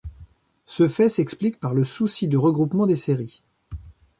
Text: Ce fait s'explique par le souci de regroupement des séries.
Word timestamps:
Ce 0.65 0.87
fait 0.87 1.09
s'explique 1.09 1.59
par 1.59 1.75
le 1.75 1.83
souci 1.83 2.27
de 2.27 2.35
regroupement 2.35 2.87
des 2.87 2.95
séries. 2.95 3.43